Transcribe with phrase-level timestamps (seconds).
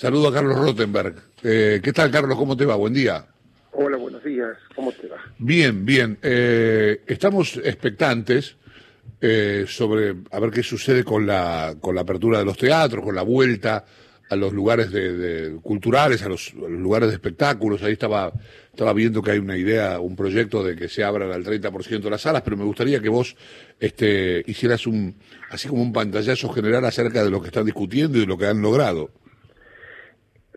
[0.00, 1.14] Saludo a Carlos Rottenberg.
[1.42, 2.38] Eh, ¿Qué tal, Carlos?
[2.38, 2.74] ¿Cómo te va?
[2.74, 3.22] Buen día.
[3.72, 4.56] Hola, buenos días.
[4.74, 5.18] ¿Cómo te va?
[5.36, 6.16] Bien, bien.
[6.22, 8.56] Eh, estamos expectantes
[9.20, 13.14] eh, sobre a ver qué sucede con la, con la apertura de los teatros, con
[13.14, 13.84] la vuelta
[14.30, 17.82] a los lugares de, culturales, a los, lugares de espectáculos.
[17.82, 18.32] Ahí estaba,
[18.72, 22.22] estaba viendo que hay una idea, un proyecto de que se abran al 30% las
[22.22, 23.36] salas, pero me gustaría que vos
[23.78, 25.16] este, hicieras un,
[25.50, 28.46] así como un pantallazo general acerca de lo que están discutiendo y de lo que
[28.46, 29.10] han logrado.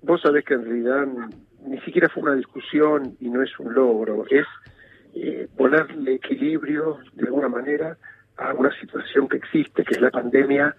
[0.03, 1.07] Vos sabés que en realidad
[1.65, 4.45] ni siquiera fue una discusión y no es un logro, es
[5.15, 7.97] eh, ponerle equilibrio de alguna manera
[8.35, 10.75] a una situación que existe, que es la pandemia,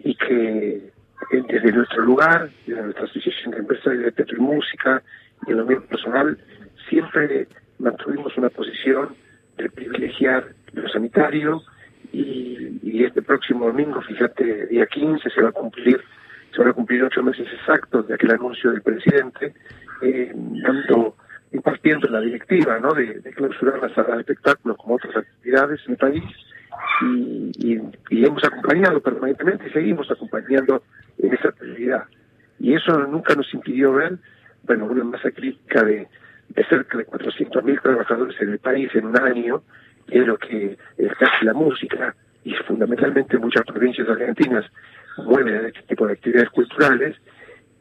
[0.00, 0.90] y que
[1.30, 5.02] desde nuestro lugar, desde nuestra asociación de empresarios de teatro y música
[5.46, 6.36] y en lo mismo personal,
[6.88, 7.46] siempre
[7.78, 9.14] mantuvimos una posición
[9.56, 11.62] de privilegiar lo sanitario
[12.12, 16.00] y, y, este próximo domingo, fíjate, día 15, se va a cumplir
[16.54, 19.54] se van a cumplir ocho meses exactos de aquel anuncio del presidente,
[20.02, 21.16] eh, dando,
[21.52, 22.92] impartiendo la directiva ¿no?
[22.94, 26.24] de, clausurar las salas de espectáculos como otras actividades en el país
[27.02, 30.82] y, hemos acompañado permanentemente y seguimos acompañando
[31.18, 32.04] en esa prioridad.
[32.58, 34.18] Y eso nunca nos impidió ver,
[34.62, 36.08] bueno, una masa crítica de,
[36.68, 39.62] cerca de 400.000 trabajadores en el país en un año,
[40.06, 44.64] que es lo que es casi la música y fundamentalmente muchas provincias argentinas
[45.18, 47.16] mueven este tipo de actividades culturales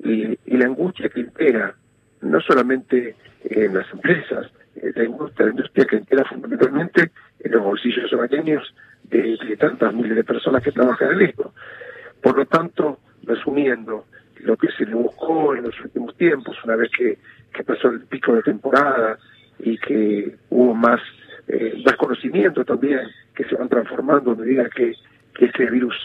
[0.04, 1.76] y, la angustia que impera
[2.22, 7.64] no solamente en las empresas, eh, la industria, la industria que impera fundamentalmente en los
[7.64, 11.54] bolsillos hogareños de, tantas miles de personas que trabajan en esto.
[12.22, 14.06] Por lo tanto, resumiendo,
[14.38, 17.18] lo que se le buscó en los últimos tiempos, una vez que,
[17.54, 19.18] que pasó el pico de temporada
[19.60, 21.02] y que hubo más,
[21.48, 23.02] eh, conocimiento también,
[23.36, 24.96] que se van transformando a medida que
[25.34, 25.96] que este virus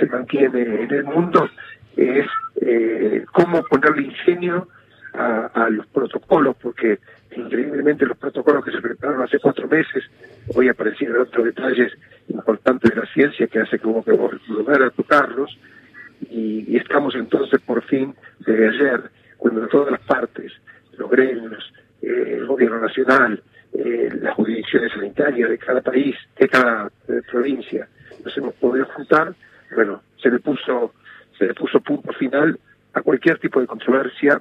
[0.00, 1.48] se mantiene en el mundo
[1.96, 2.26] es
[2.60, 4.68] eh, cómo ponerle ingenio
[5.12, 7.00] a, los protocolos, porque
[7.36, 10.04] increíblemente los protocolos que se prepararon hace cuatro meses,
[10.54, 11.92] hoy aparecieron otros detalles
[12.28, 15.58] importantes de la ciencia que hace que hubo que volver a tocarlos,
[16.30, 20.52] y, estamos entonces por fin, desde ayer, cuando todas las partes,
[20.96, 21.72] los gremios,
[22.02, 26.90] eh, el gobierno nacional, las jurisdicciones sanitarias de cada país, de cada
[27.30, 27.88] provincia,
[28.24, 29.34] nos hemos podido juntar,
[29.74, 30.94] bueno, se le puso,
[31.38, 32.58] se le puso punto final
[32.92, 34.40] a cualquier tipo de controversia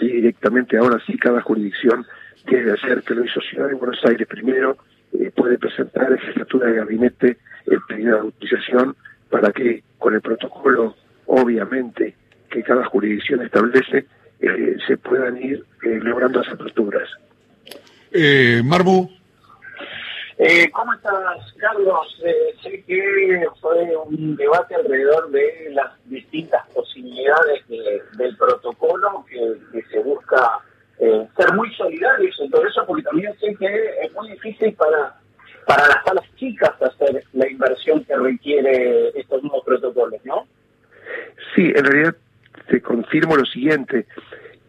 [0.00, 2.04] y directamente ahora sí cada jurisdicción
[2.46, 4.76] debe hacer, que lo hizo Ciudad de Buenos Aires primero,
[5.12, 8.96] eh, puede presentar la jefatura de gabinete el pedido de autorización
[9.30, 10.96] para que con el protocolo,
[11.26, 12.14] obviamente,
[12.50, 14.06] que cada jurisdicción establece,
[14.40, 17.08] eh, se puedan ir eh, logrando las aperturas.
[18.10, 19.08] Eh, Marbu.
[20.44, 22.20] Eh, ¿Cómo estás, Carlos?
[22.24, 30.00] Eh, sé que fue un debate alrededor de las distintas posibilidades del protocolo que, se
[30.00, 30.58] busca
[30.98, 35.14] eh, ser muy solidarios en todo eso, porque también sé que es muy difícil para,
[35.64, 40.48] para las salas chicas hacer la inversión que requiere estos nuevos protocolos, ¿no?
[41.54, 42.16] Sí, en realidad
[42.68, 44.06] te confirmo lo siguiente.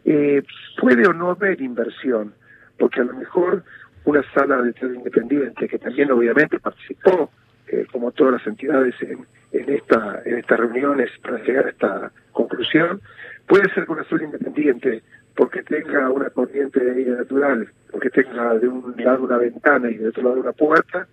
[0.04, 2.36] puede o no haber inversión,
[2.78, 3.64] porque a lo mejor
[4.06, 7.32] una sala de teatro independiente que también obviamente participó,
[7.68, 12.12] eh, como todas las entidades, en, en, esta, en estas reuniones para llegar a esta
[12.32, 13.02] conclusión.
[13.48, 15.02] Puede ser que una sala independiente,
[15.36, 19.98] porque tenga una corriente de aire natural, porque tenga de un lado una ventana y
[19.98, 21.08] de otro lado una puerta,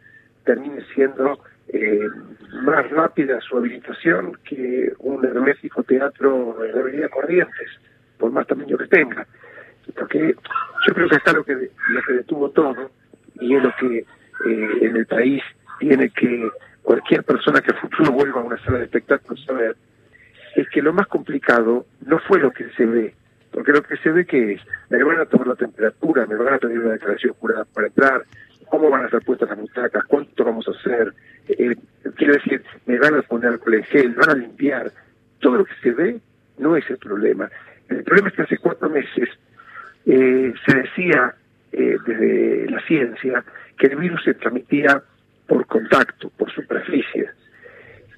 [0.45, 2.01] termine siendo eh,
[2.63, 7.69] más rápida su habilitación que un hermético teatro de Avenida Corrientes,
[8.19, 9.27] por más tamaño que tenga
[9.93, 10.35] porque
[10.87, 12.91] yo creo que está lo que, lo que detuvo todo
[13.41, 15.43] y es lo que eh, en el país
[15.79, 16.49] tiene que
[16.83, 19.77] cualquier persona que a futuro vuelva a una sala de espectáculos saber,
[20.57, 23.15] es que lo más complicado no fue lo que se ve,
[23.51, 26.55] porque lo que se ve que es, me van a tomar la temperatura, me van
[26.55, 28.25] a pedir una declaración jurada para entrar,
[28.69, 31.13] cómo van a estar puestas las butacas, cuánto vamos a hacer,
[31.49, 31.77] eh,
[32.17, 34.93] quiero decir, me van a poner alcohol gel, me van a limpiar,
[35.41, 36.21] todo lo que se ve
[36.59, 37.51] no es el problema.
[37.89, 39.29] El problema es que hace cuatro meses
[40.13, 41.35] eh, se decía
[41.71, 43.45] eh, desde la ciencia
[43.79, 45.01] que el virus se transmitía
[45.47, 47.31] por contacto, por superficie.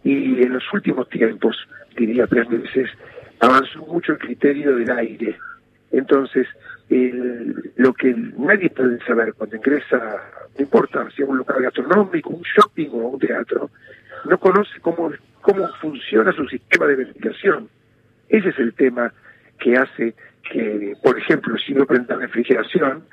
[0.02, 2.88] Y en los últimos tiempos, diría tres meses,
[3.40, 5.36] avanzó mucho el criterio del aire.
[5.90, 6.46] Entonces,
[7.76, 9.98] lo que nadie puede saber cuando ingresa,
[10.56, 13.70] no importa si es un local gastronómico, un shopping o un teatro,
[14.24, 15.12] no conoce cómo,
[15.42, 17.68] cómo funciona su sistema de ventilación.
[18.30, 19.12] Ese es el tema
[19.58, 20.14] que hace
[20.50, 23.04] que, por ejemplo, si no prendes refrigeración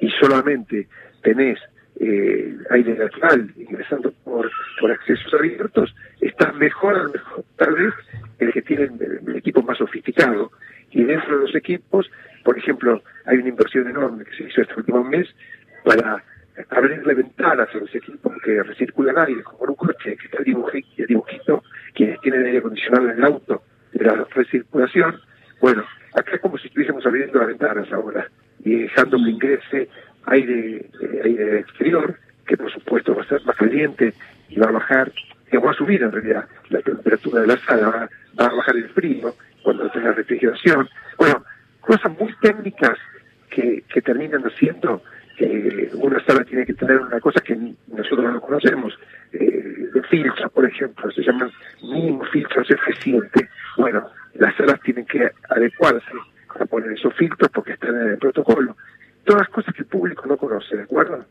[0.00, 0.88] y solamente
[1.22, 1.58] tenés
[2.00, 4.50] eh, aire natural, ingresando por,
[4.80, 7.94] por accesos abiertos, está mejor, mejor tal vez
[8.38, 10.52] el que tiene el, equipo más sofisticado.
[10.90, 12.10] Y dentro de los equipos,
[12.44, 15.28] por ejemplo, hay una inversión enorme que se hizo este último mes
[15.84, 16.22] para
[16.70, 20.44] abrirle ventanas a los equipos que recirculan aire, como en un coche que está el,
[20.44, 21.62] dibujito, dibujito,
[21.94, 23.62] quienes tienen aire acondicionado en el auto,
[23.92, 25.20] de la recirculación.
[25.60, 25.84] Bueno,
[26.14, 27.04] acá es como si estuviésemos
[27.92, 28.28] ahora
[28.64, 29.88] y dejando que ingrese
[30.26, 34.14] aire, eh, aire exterior, que por supuesto va a ser más caliente
[34.48, 35.12] y va a bajar,
[35.50, 38.08] que va a subir en realidad la temperatura de la sala,
[38.38, 40.88] va, a bajar el frío cuando tenga refrigeración.
[41.16, 41.44] Bueno,
[41.80, 42.98] cosas muy técnicas
[43.50, 45.02] que, que terminan haciendo
[45.36, 48.98] que una sala tiene que tener una cosa que nosotros no conocemos,
[49.32, 49.68] eh,
[50.10, 51.50] filtros, por ejemplo, se llaman
[51.82, 53.48] mínimos filtros eficientes.
[53.76, 56.12] Bueno, las salas tienen que adecuarse
[56.58, 58.76] a poner esos filtros porque están en el protocolo
[59.28, 61.22] todas las cosas que el público no conoce, ¿de acuerdo?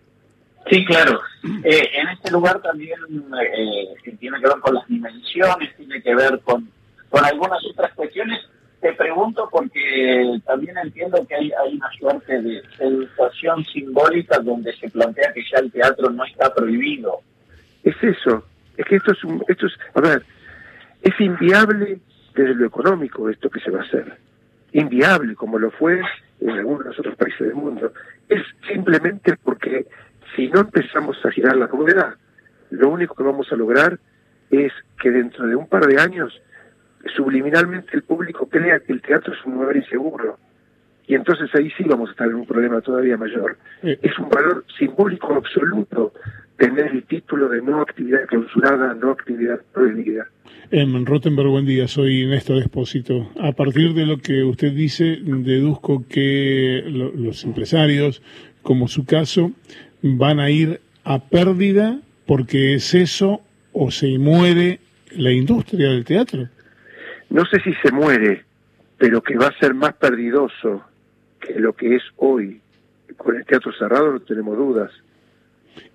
[0.70, 1.20] Sí, claro.
[1.64, 6.40] Eh, en este lugar también eh, tiene que ver con las dimensiones, tiene que ver
[6.44, 6.70] con,
[7.10, 8.40] con algunas otras cuestiones.
[8.82, 14.90] Te pregunto porque también entiendo que hay, hay una suerte de educación simbólica donde se
[14.90, 17.22] plantea que ya el teatro no está prohibido.
[17.84, 20.24] Es eso, es que esto es, un, esto es, a ver,
[21.02, 22.00] es inviable
[22.36, 24.18] desde lo económico esto que se va a hacer.
[24.74, 26.02] Inviable, como lo fue
[26.40, 27.94] en algunos de los otros países del mundo,
[28.30, 29.88] es simplemente porque
[30.36, 32.18] si no empezamos a girar la rueda,
[32.70, 33.98] lo único que vamos a lograr
[34.52, 34.72] es
[35.02, 36.42] que dentro de un par de años,
[37.16, 40.38] subliminalmente el público crea que el teatro es un lugar inseguro.
[41.08, 43.58] Y entonces ahí sí vamos a estar en un problema todavía mayor.
[43.82, 46.14] Es un valor simbólico absoluto
[46.58, 50.28] tener el título de no actividad clausurada, no actividad prohibida.
[50.72, 53.32] En Rottenberg, buen día, soy Néstor Espósito.
[53.40, 58.22] A partir de lo que usted dice, deduzco que los empresarios,
[58.64, 59.52] como su caso,
[60.02, 64.80] van a ir a pérdida porque es eso o se muere
[65.12, 66.50] la industria del teatro.
[67.30, 68.44] No sé si se muere,
[68.98, 70.84] pero que va a ser más perdidoso
[71.40, 72.60] que lo que es hoy.
[73.16, 74.92] Con el teatro cerrado no tenemos dudas.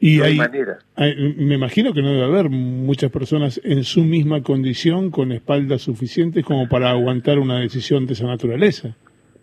[0.01, 0.79] Y hay, manera.
[0.97, 6.45] me imagino que no debe haber muchas personas en su misma condición con espaldas suficientes
[6.45, 8.95] como para aguantar una decisión de esa naturaleza.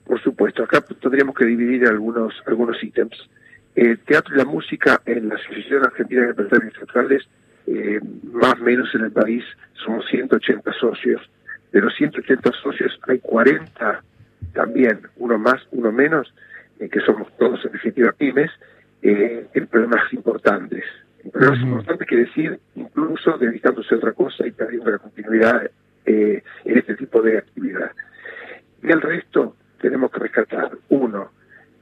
[0.06, 3.30] Por supuesto, acá tendríamos que dividir algunos algunos ítems.
[3.76, 7.24] El teatro y la música en la Asociación Argentina de Empresarios Teatrales,
[7.68, 8.00] eh,
[8.34, 9.44] más o menos en el país,
[9.86, 11.22] somos 180 socios.
[11.72, 14.04] De los 180 socios hay 40
[14.54, 16.34] también, uno más, uno menos,
[16.80, 18.52] eh, que somos todos en definitiva pymes,
[19.02, 20.84] eh, en problemas importantes.
[21.24, 25.70] En problemas importantes quiere decir incluso dedicándose a otra cosa y perdiendo la continuidad
[26.06, 27.92] eh, en este tipo de actividad.
[28.84, 30.72] Y el resto tenemos que rescatar.
[30.90, 31.32] Uno,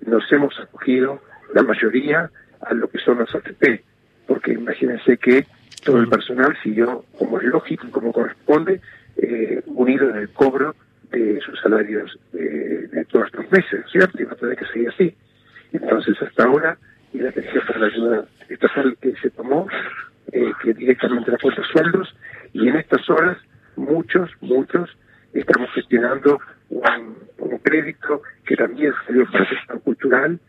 [0.06, 1.22] nos hemos acogido
[1.54, 2.30] la mayoría
[2.62, 3.82] a lo que son los ATP,
[4.28, 5.46] porque imagínense que
[5.84, 8.82] todo el personal siguió, como es lógico y como corresponde,
[9.18, 10.76] eh, unido en el cobro
[11.12, 14.22] de sus salarios de, de todos estos meses, ¿cierto?
[14.22, 15.16] Y va a tener que seguir así.
[15.72, 16.78] Entonces, hasta ahora
[17.18, 19.68] y la atención para la ayuda estatal que se tomó,
[20.32, 22.16] eh, que directamente la cuenta sueldos,
[22.54, 23.38] y en estas horas
[23.76, 24.96] muchos, muchos
[25.34, 27.18] estamos gestionando un,
[27.64, 30.40] crédito que también salió para el sector cultural,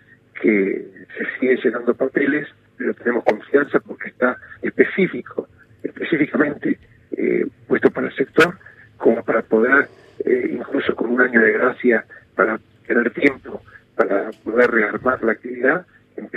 [0.41, 5.49] que se sigue llenando papeles, pero tenemos confianza porque está específico,
[5.83, 6.79] específicamente
[7.17, 8.57] eh, puesto para el sector,
[8.99, 9.89] como para poder,
[10.25, 12.05] eh, incluso con un año de gracia,
[12.37, 13.63] para tener tiempo
[13.99, 15.85] para poder rearmar la actividad,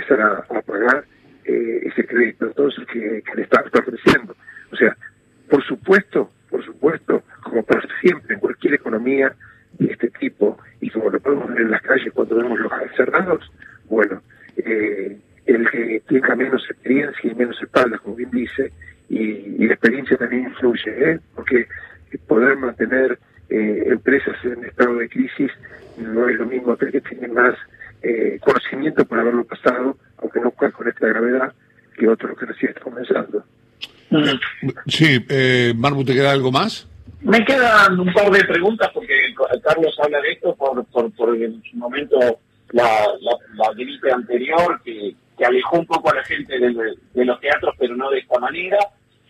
[0.02, 1.04] empezar a, pagar
[1.44, 4.36] eh, ese crédito entonces que, que le está, ofreciendo.
[4.70, 4.96] O sea,
[5.48, 9.32] por supuesto, por supuesto, como para siempre en cualquier economía
[9.78, 13.50] de este tipo, y como lo podemos ver en las calles cuando vemos los cerrados,
[13.88, 14.22] bueno,
[14.56, 18.72] eh, el que tenga menos experiencia y menos espaldas, como bien dice,
[19.08, 21.20] y, la experiencia también influye, ¿eh?
[21.34, 21.66] porque
[22.26, 23.18] poder mantener
[23.48, 25.50] eh, empresas en estado de crisis
[25.98, 27.54] no es lo mismo el que tiene más
[28.02, 31.52] eh, conocimiento por haberlo pasado, aunque no con esta gravedad,
[31.96, 33.44] que otro que recién está comenzando.
[34.86, 36.86] Sí, eh, Marbu, ¿te queda algo más?
[37.20, 39.14] Me quedan un par de preguntas porque
[39.62, 42.18] Carlos habla de esto por, por, por en su momento
[42.72, 47.40] la, la, gripe anterior que, que, alejó un poco a la gente de, de los
[47.40, 48.78] teatros, pero no de esta manera.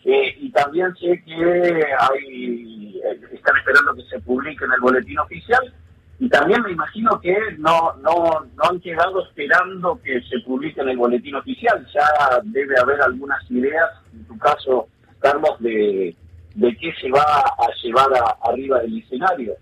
[0.04, 5.18] Eh, y también sé que hay, eh, están esperando que se publique en el boletín
[5.18, 5.72] oficial
[6.22, 10.90] y también me imagino que no, no, no han quedado esperando que se publique en
[10.90, 11.84] el boletín oficial.
[11.92, 12.06] Ya
[12.44, 14.86] debe haber algunas ideas, en tu caso,
[15.18, 16.14] Carlos, de,
[16.54, 18.06] de qué se va a llevar
[18.40, 19.54] arriba del escenario.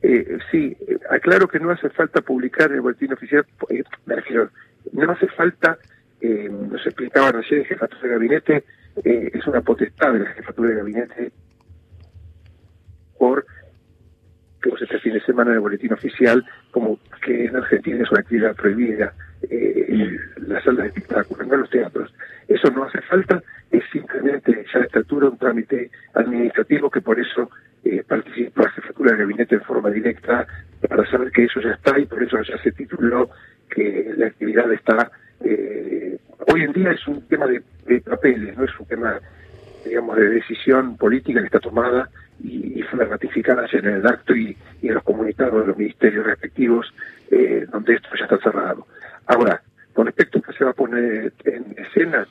[0.00, 0.74] Eh, sí,
[1.10, 3.84] aclaro que no hace falta publicar el boletín oficial, eh,
[4.92, 5.76] no hace falta
[6.22, 8.64] eh, nos explicaban ayer en jefatura de gabinete,
[9.04, 11.32] eh, es una potestad de la jefatura de gabinete
[13.18, 13.44] por
[14.84, 18.54] este fin de semana en el boletín oficial como que en Argentina es una actividad
[18.54, 19.12] prohibida
[19.50, 22.14] eh, las salas de espectáculos, no los teatros.
[22.48, 27.18] Eso no hace falta, es simplemente ya a esta altura un trámite administrativo que por
[27.18, 27.50] eso
[27.84, 30.46] eh, participa la jefatura de gabinete en forma directa
[30.88, 33.30] para saber que eso ya está y por eso ya se tituló
[33.68, 35.10] que la actividad está
[35.40, 37.62] eh, hoy en día es un tema de,
[38.00, 39.20] papeles, no es un tema,
[39.84, 42.08] digamos, de decisión política que está tomada
[42.44, 46.92] y, fue ratificada ayer en el acto y, en los comunicados de los ministerios respectivos,
[47.30, 48.86] eh, donde esto ya está cerrado.
[49.26, 49.62] Ahora,
[49.94, 52.26] con respecto a que se va a poner en escena,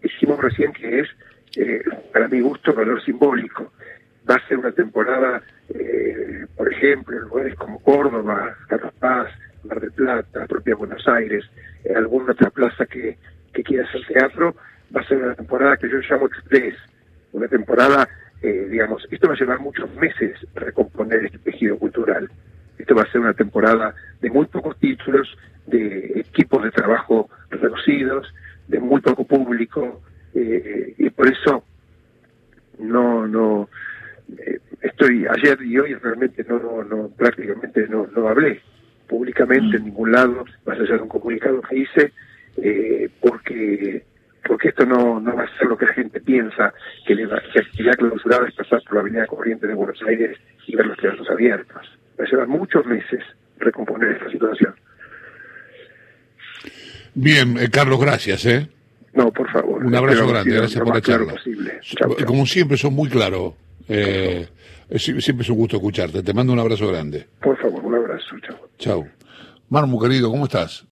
[0.00, 1.08] dijimos recién que es,
[1.56, 1.82] eh,
[2.12, 3.72] para mi gusto, valor simbólico.
[4.28, 9.28] Va a ser una temporada, eh, por ejemplo, en lugares como Córdoba, Carlos Paz,
[9.64, 11.44] Mar del Plata, la propia Buenos Aires,
[11.84, 13.16] en alguna otra plaza que,
[13.52, 14.54] que quiera hacer teatro,
[14.94, 16.74] va a ser una temporada que yo llamo express,
[17.32, 18.08] una temporada,
[18.42, 22.30] eh, digamos, esto va a llevar muchos meses recomponer este tejido cultural.
[22.78, 28.32] Esto va a ser una temporada de muy pocos títulos, de equipos de trabajo reducidos,
[28.68, 30.02] de muy poco público,
[30.34, 31.64] eh, y por eso
[32.78, 33.70] no, no,
[34.36, 38.60] eh, estoy ayer y hoy realmente no, no, no prácticamente no, no hablé
[39.08, 42.12] públicamente en ningún lado, más allá de un comunicado que hice,
[43.20, 44.04] porque
[44.46, 46.72] porque esto no, no va a ser lo que la gente piensa,
[47.06, 50.86] que, la actividad clausurada es pasar por la avenida corriente de Buenos Aires y ver
[50.86, 51.82] los teatros abiertos.
[52.18, 53.22] Va a llevar muchos meses
[53.58, 54.74] recomponer esta situación.
[57.14, 58.44] Bien, eh, Carlos, gracias.
[58.46, 58.68] ¿eh?
[59.14, 59.84] No, por favor.
[59.84, 61.34] Un abrazo grande, gracias por la charla.
[62.26, 63.54] Como siempre, son muy claros.
[63.88, 64.46] Eh,
[64.96, 66.22] siempre es un gusto escucharte.
[66.22, 67.26] Te mando un abrazo grande.
[67.40, 68.36] Por favor, un abrazo.
[68.46, 68.68] Chao.
[68.78, 69.08] Chao.
[69.70, 70.84] Marmu, querido, ¿cómo estás?